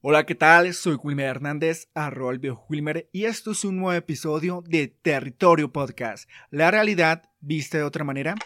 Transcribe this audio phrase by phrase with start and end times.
[0.00, 0.72] Hola, ¿qué tal?
[0.74, 5.72] Soy Wilmer Hernández, arroba el viejo Wilmer, y esto es un nuevo episodio de Territorio
[5.72, 6.30] Podcast.
[6.50, 8.36] La realidad vista de otra manera.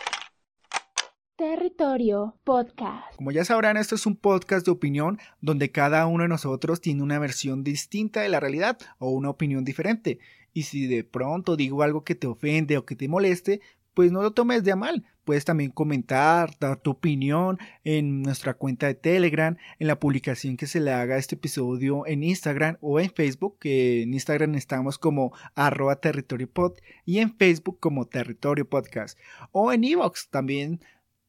[1.36, 3.16] Territorio Podcast.
[3.16, 7.02] Como ya sabrán, esto es un podcast de opinión donde cada uno de nosotros tiene
[7.02, 10.20] una versión distinta de la realidad o una opinión diferente.
[10.54, 13.60] Y si de pronto digo algo que te ofende o que te moleste,
[13.94, 15.04] pues no lo tomes de a mal.
[15.24, 20.66] Puedes también comentar, dar tu opinión en nuestra cuenta de Telegram, en la publicación que
[20.66, 24.98] se le haga a este episodio en Instagram o en Facebook, que en Instagram estamos
[24.98, 26.72] como arroba territorio pod
[27.04, 29.16] y en Facebook como territorio podcast.
[29.52, 30.80] O en Evox también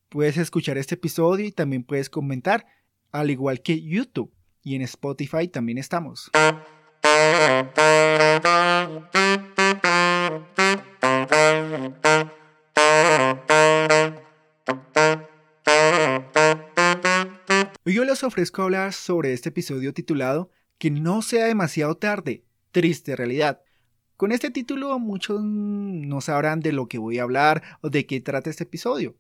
[0.10, 2.66] puedes escuchar este episodio y también puedes comentar,
[3.12, 4.32] al igual que YouTube.
[4.64, 6.32] Y en Spotify también estamos.
[18.28, 23.62] Ofrezco hablar sobre este episodio titulado Que no sea demasiado tarde, triste realidad.
[24.18, 28.22] Con este título muchos no sabrán de lo que voy a hablar o de qué
[28.22, 29.16] trata este episodio.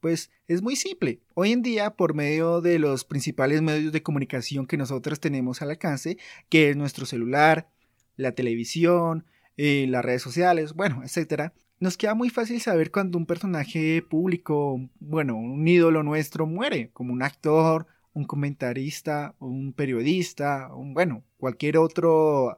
[0.00, 1.20] Pues es muy simple.
[1.34, 5.70] Hoy en día, por medio de los principales medios de comunicación que nosotros tenemos al
[5.70, 7.70] alcance, que es nuestro celular,
[8.16, 9.24] la televisión,
[9.56, 14.80] eh, las redes sociales, bueno, etcétera, nos queda muy fácil saber cuando un personaje público,
[14.98, 21.78] bueno, un ídolo nuestro muere, como un actor, un comentarista, un periodista, un, bueno, cualquier
[21.78, 22.56] otro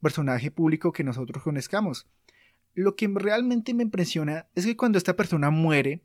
[0.00, 2.06] personaje público que nosotros conozcamos.
[2.74, 6.02] Lo que realmente me impresiona es que cuando esta persona muere,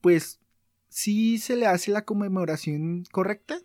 [0.00, 0.40] pues
[0.88, 3.58] sí se le hace la conmemoración correcta.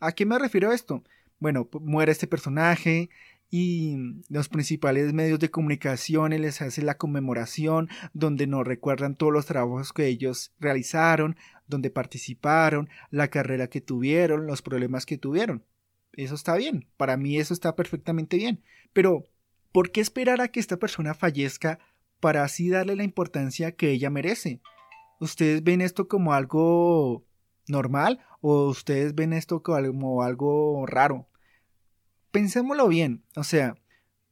[0.00, 1.02] ¿A qué me refiero a esto?
[1.38, 3.08] Bueno, muere este personaje,
[3.56, 3.96] y
[4.28, 9.92] los principales medios de comunicación les hace la conmemoración donde nos recuerdan todos los trabajos
[9.92, 11.36] que ellos realizaron,
[11.68, 15.62] donde participaron, la carrera que tuvieron, los problemas que tuvieron.
[16.14, 18.60] Eso está bien, para mí eso está perfectamente bien.
[18.92, 19.22] Pero,
[19.70, 21.78] ¿por qué esperar a que esta persona fallezca
[22.18, 24.62] para así darle la importancia que ella merece?
[25.20, 27.24] ¿Ustedes ven esto como algo
[27.68, 31.28] normal o ustedes ven esto como algo raro?
[32.34, 33.76] Pensémoslo bien, o sea,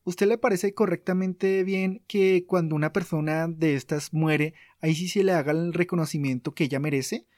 [0.02, 5.22] ¿usted le parece correctamente bien que cuando una persona de estas muere, ahí sí se
[5.22, 7.28] le haga el reconocimiento que ella merece?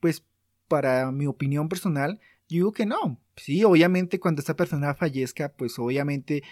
[0.00, 0.24] Pues
[0.68, 2.18] para mi opinión personal,
[2.48, 3.20] digo que no.
[3.36, 6.42] Sí, obviamente cuando esta persona fallezca, pues obviamente,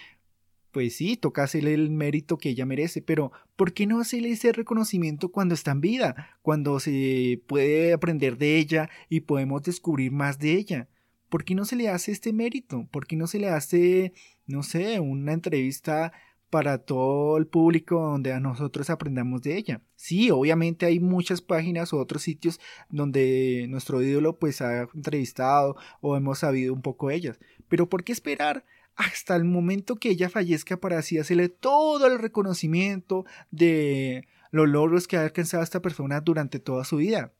[0.69, 4.51] pues sí, toca hacerle el mérito que ella merece, pero ¿por qué no hacerle ese
[4.51, 6.37] reconocimiento cuando está en vida?
[6.43, 10.87] Cuando se puede aprender de ella y podemos descubrir más de ella.
[11.35, 12.87] ¿Por qué no se le hace este mérito?
[12.91, 14.13] ¿Por qué no se le hace,
[14.47, 16.13] no sé, una entrevista
[16.49, 19.81] para todo el público donde a nosotros aprendamos de ella?
[19.97, 26.15] Sí, obviamente hay muchas páginas o otros sitios donde nuestro ídolo pues ha entrevistado o
[26.15, 27.37] hemos sabido un poco de ellas,
[27.67, 28.63] pero ¿por qué esperar?
[28.95, 35.05] hasta el momento que ella fallezca para así hacerle todo el reconocimiento de los logros
[35.05, 37.33] que ha alcanzado esta persona durante toda su vida.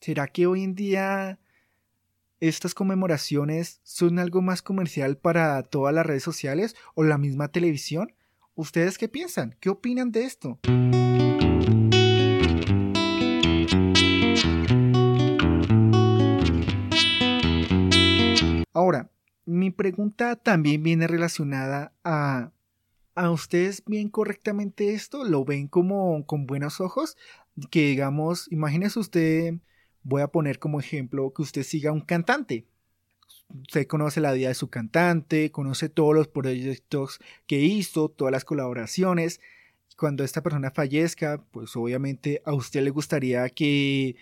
[0.00, 1.38] ¿Será que hoy en día
[2.40, 8.14] estas conmemoraciones son algo más comercial para todas las redes sociales o la misma televisión?
[8.54, 9.56] ¿Ustedes qué piensan?
[9.60, 10.58] ¿Qué opinan de esto?
[18.72, 19.10] Ahora,
[19.44, 22.52] mi pregunta también viene relacionada a
[23.16, 25.24] ¿A ustedes ven correctamente esto?
[25.24, 27.16] ¿Lo ven como con buenos ojos?
[27.70, 29.54] Que digamos, imagínese usted
[30.06, 32.64] voy a poner como ejemplo que usted siga un cantante.
[33.48, 38.44] Usted conoce la vida de su cantante, conoce todos los proyectos que hizo, todas las
[38.44, 39.40] colaboraciones.
[39.96, 44.14] Cuando esta persona fallezca, pues obviamente a usted le gustaría que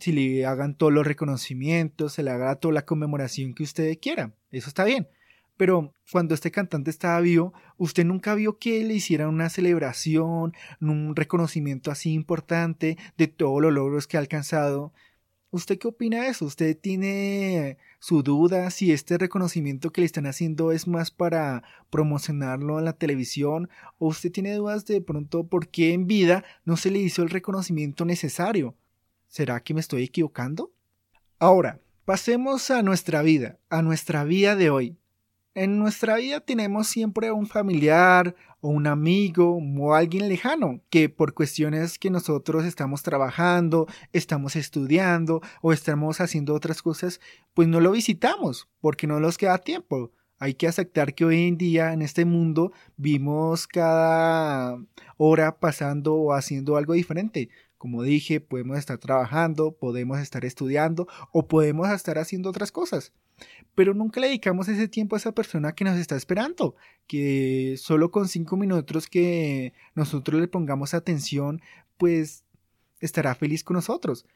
[0.00, 4.32] si le hagan todos los reconocimientos, se le haga toda la conmemoración que usted quiera.
[4.50, 5.08] Eso está bien.
[5.56, 11.14] Pero cuando este cantante estaba vivo, usted nunca vio que le hicieran una celebración, un
[11.14, 14.92] reconocimiento así importante de todos los logros que ha alcanzado.
[15.52, 16.44] ¿Usted qué opina de eso?
[16.44, 22.78] ¿Usted tiene su duda si este reconocimiento que le están haciendo es más para promocionarlo
[22.78, 23.68] en la televisión?
[23.98, 27.30] ¿O usted tiene dudas de pronto por qué en vida no se le hizo el
[27.30, 28.76] reconocimiento necesario?
[29.26, 30.72] ¿Será que me estoy equivocando?
[31.40, 34.99] Ahora, pasemos a nuestra vida, a nuestra vida de hoy.
[35.54, 41.34] En nuestra vida tenemos siempre un familiar o un amigo o alguien lejano que por
[41.34, 47.20] cuestiones que nosotros estamos trabajando, estamos estudiando o estamos haciendo otras cosas,
[47.52, 50.12] pues no lo visitamos porque no nos queda tiempo.
[50.38, 54.78] Hay que aceptar que hoy en día en este mundo vimos cada
[55.16, 57.50] hora pasando o haciendo algo diferente.
[57.80, 63.14] Como dije, podemos estar trabajando, podemos estar estudiando o podemos estar haciendo otras cosas.
[63.74, 68.10] Pero nunca le dedicamos ese tiempo a esa persona que nos está esperando, que solo
[68.10, 71.62] con cinco minutos que nosotros le pongamos atención,
[71.96, 72.44] pues
[73.00, 74.26] estará feliz con nosotros.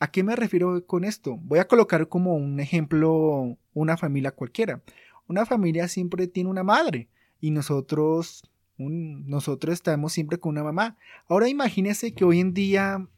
[0.00, 1.36] ¿A qué me refiero con esto?
[1.42, 4.80] Voy a colocar como un ejemplo una familia cualquiera.
[5.28, 7.10] Una familia siempre tiene una madre
[7.42, 8.42] y nosotros
[8.78, 10.96] nosotros estamos siempre con una mamá.
[11.28, 13.08] Ahora imagínese que hoy en día,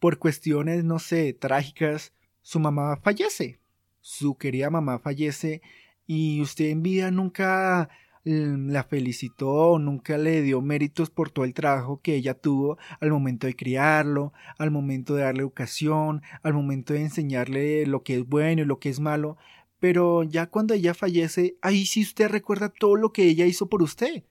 [0.00, 2.12] por cuestiones, no sé, trágicas,
[2.42, 3.60] su mamá fallece.
[4.00, 5.62] Su querida mamá fallece
[6.06, 7.88] y usted en vida nunca
[8.24, 13.10] mm, la felicitó, nunca le dio méritos por todo el trabajo que ella tuvo al
[13.10, 18.26] momento de criarlo, al momento de darle educación, al momento de enseñarle lo que es
[18.26, 19.36] bueno y lo que es malo.
[19.78, 23.82] Pero ya cuando ella fallece, ahí sí usted recuerda todo lo que ella hizo por
[23.82, 24.24] usted.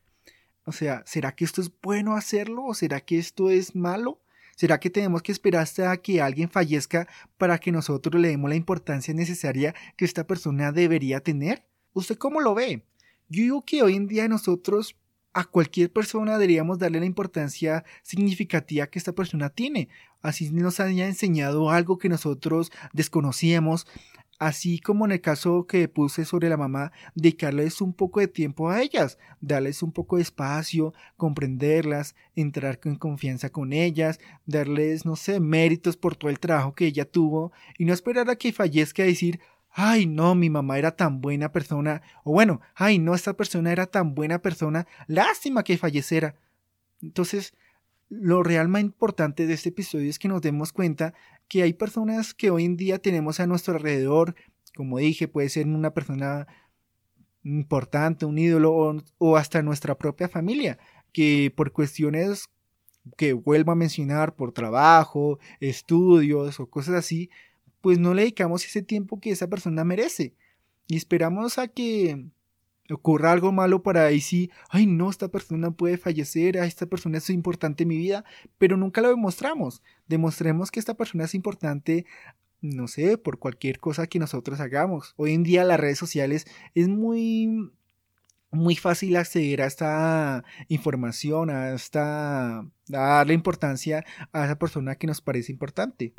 [0.66, 4.22] O sea, ¿será que esto es bueno hacerlo o será que esto es malo?
[4.56, 8.56] ¿Será que tenemos que esperar hasta que alguien fallezca para que nosotros le demos la
[8.56, 11.66] importancia necesaria que esta persona debería tener?
[11.94, 12.86] ¿Usted cómo lo ve?
[13.28, 14.96] Yo digo que hoy en día nosotros
[15.34, 19.90] a cualquier persona deberíamos darle la importancia significativa que esta persona tiene.
[20.22, 23.88] Así nos haya enseñado algo que nosotros desconocíamos,
[24.42, 28.72] así como en el caso que puse sobre la mamá, dedicarles un poco de tiempo
[28.72, 35.16] a ellas, darles un poco de espacio, comprenderlas, entrar en confianza con ellas, darles, no
[35.16, 39.04] sé, méritos por todo el trabajo que ella tuvo y no esperar a que fallezca
[39.04, 39.40] y decir,
[39.70, 43.86] ay no, mi mamá era tan buena persona, o bueno, ay no, esta persona era
[43.86, 46.34] tan buena persona, lástima que falleciera.
[47.04, 47.54] Entonces,
[48.10, 51.14] lo realmente importante de este episodio es que nos demos cuenta
[51.52, 54.36] que hay personas que hoy en día tenemos a nuestro alrededor,
[54.74, 56.48] como dije, puede ser una persona
[57.44, 60.80] importante, un ídolo o, hasta nuestra propia familia,
[61.12, 62.46] que por cuestiones
[63.18, 67.30] que vuelvo a mencionar, por trabajo, estudios o cosas así,
[67.82, 70.34] pues no le dedicamos ese tiempo que esa persona merece.
[70.88, 72.28] Y esperamos a que
[72.92, 77.18] ocurra algo malo para ahí sí, ay no, esta persona puede fallecer, a esta persona
[77.18, 78.26] es importante en mi vida,
[78.58, 79.82] pero nunca lo demostramos.
[80.08, 82.06] Demostremos que esta persona es importante,
[82.62, 85.14] no sé, por cualquier cosa que nosotros hagamos.
[85.18, 86.46] Hoy en día las redes sociales
[86.76, 87.72] es muy
[88.54, 94.04] muy fácil acceder a esta información, a esta darle importancia
[94.34, 96.14] a esa persona que nos parece importante.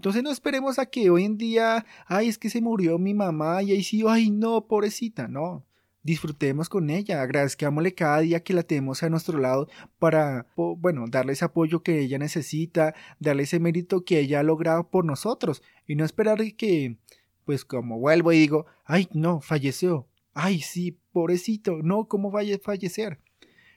[0.00, 3.62] Entonces no esperemos a que hoy en día, ay, es que se murió mi mamá
[3.62, 5.66] y ahí sí, ay, no, pobrecita, no.
[6.02, 9.68] Disfrutemos con ella, agradezcámosle cada día que la tenemos a nuestro lado
[9.98, 14.88] para, bueno, darle ese apoyo que ella necesita, darle ese mérito que ella ha logrado
[14.88, 16.96] por nosotros y no esperar que,
[17.44, 22.58] pues como vuelvo y digo, ay, no, falleció, ay, sí, pobrecito, no, ¿cómo vaya a
[22.58, 23.20] fallecer?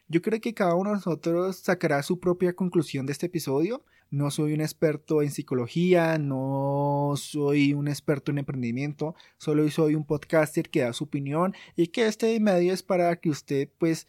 [0.07, 3.83] Yo creo que cada uno de nosotros sacará su propia conclusión de este episodio.
[4.13, 10.05] No soy un experto en psicología, no soy un experto en emprendimiento, solo soy un
[10.05, 14.07] podcaster que da su opinión y que este medio es para que usted pues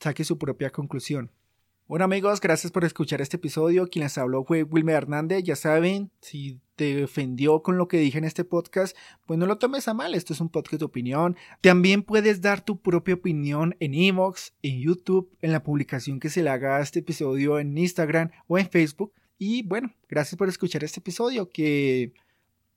[0.00, 1.30] saque su propia conclusión.
[1.86, 3.86] Bueno amigos, gracias por escuchar este episodio.
[3.86, 5.44] Quien les habló fue Wilmer Hernández.
[5.44, 9.58] Ya saben, si te ofendió con lo que dije en este podcast, pues no lo
[9.58, 10.16] tomes a mal.
[10.16, 11.36] Esto es un podcast de opinión.
[11.60, 16.42] También puedes dar tu propia opinión en Evox, en YouTube, en la publicación que se
[16.42, 19.12] le haga a este episodio en Instagram o en Facebook.
[19.38, 21.50] Y bueno, gracias por escuchar este episodio.
[21.50, 22.12] Que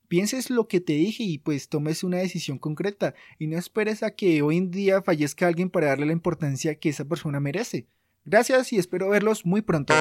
[0.08, 3.16] pienses lo que te dije y pues tomes una decisión concreta.
[3.40, 6.90] Y no esperes a que hoy en día fallezca alguien para darle la importancia que
[6.90, 7.88] esa persona merece.
[8.26, 9.94] Gracias y espero verlos muy pronto.